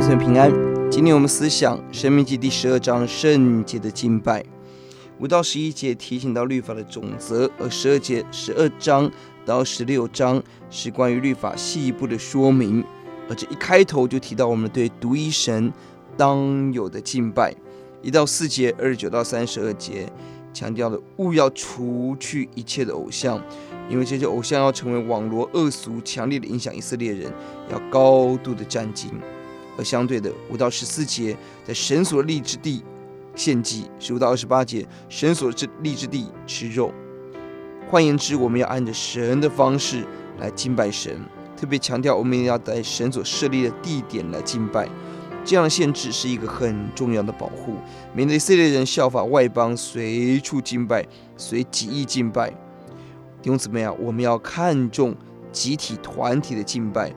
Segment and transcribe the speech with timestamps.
[0.00, 0.50] 姊妹平安。
[0.90, 4.42] 今天我们思想《申命记》第十二章圣洁的敬拜，
[5.18, 9.10] 五到十一节提醒到律法的总则，而十二节十二章
[9.44, 12.82] 到十六章是关于律法细一步的说明。
[13.28, 15.70] 而这一开头就提到我们对独一神
[16.16, 17.54] 当有的敬拜。
[18.00, 20.10] 一到四节二十九到三十二节
[20.54, 23.38] 强调了勿要除去一切的偶像。
[23.90, 27.30] 因为这些偶像要成为网罗恶俗，强烈的影响以色列人，
[27.70, 29.08] 要高度的战兢。
[29.80, 31.34] 而相对的，五到十四节
[31.64, 32.84] 在神所立之地
[33.34, 35.50] 献祭；十五到二十八节，神所
[35.82, 36.92] 立之地吃肉。
[37.88, 40.04] 换言之，我们要按着神的方式
[40.38, 41.18] 来敬拜神，
[41.56, 44.86] 特别强调我们要在神所设立的地点来敬拜。
[45.42, 47.74] 这样的限制是一个很重要的保护，
[48.14, 51.04] 免得以色列人效法外邦，随处敬拜，
[51.38, 52.50] 随己意敬拜。
[53.40, 55.16] 弟兄姊妹啊，我们要看重
[55.50, 57.10] 集体团体的敬拜，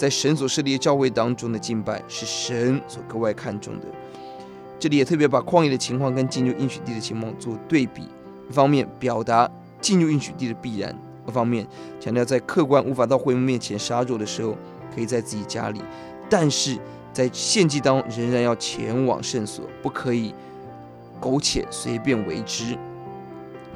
[0.00, 3.86] 在神所设立的教会当中的敬拜是神所格外看重的。
[4.78, 8.04] 这里也特别把旷野的情况跟进入应许地的情况做对比，
[8.48, 9.46] 一方面表达
[9.78, 11.66] 进入应许地的必然，一方面
[12.00, 14.56] 强调在客观无法到会幕面前杀肉的时候，
[14.94, 15.82] 可以在自己家里，
[16.30, 16.78] 但是
[17.12, 20.34] 在献祭当中仍然要前往圣所，不可以
[21.20, 22.74] 苟且随便为之。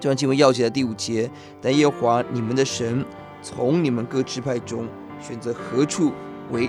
[0.00, 1.30] 这段经文钥节的第五节，
[1.61, 3.05] 但耶和华你们的神
[3.42, 4.89] 从你们各支派中
[5.27, 6.12] 选择何处
[6.50, 6.69] 为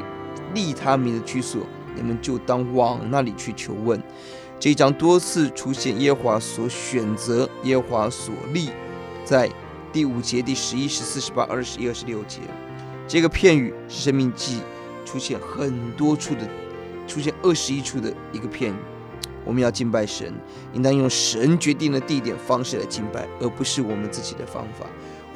[0.53, 1.61] 利他名的居所，
[1.93, 4.01] 你们就当往那里去求问。
[4.57, 8.69] 这一章多次出现耶华所选择、耶华所立，
[9.25, 9.51] 在
[9.91, 12.39] 第五节、第十一、十四、十八、二十一、二十六节。
[13.05, 14.61] 这个片语是生命记
[15.03, 16.47] 出现很多处的，
[17.05, 18.75] 出现二十一处的一个片语。
[19.43, 20.33] 我们要敬拜神，
[20.73, 24.87] 应当用神决定的地点方式来敬拜，而不是我们自己的方法。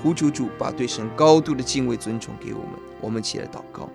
[0.01, 2.71] 呼求主把对神高度的敬畏尊崇给我们。
[3.01, 3.89] 我们起来祷告，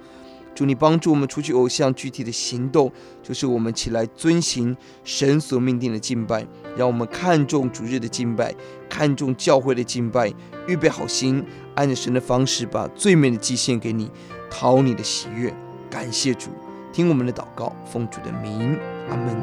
[0.54, 2.90] 主你帮助我们除去偶像，具体的行动
[3.22, 6.46] 就是我们起来遵行神所命定的敬拜。
[6.76, 8.54] 让我们看重主日的敬拜，
[8.88, 10.32] 看重教会的敬拜，
[10.66, 14.10] 预备好心，按着神的方式把最美的祭献给你，
[14.50, 15.54] 讨你的喜悦。
[15.90, 16.50] 感谢主，
[16.92, 18.78] 听我们的祷告，奉主的名，
[19.10, 19.33] 阿门。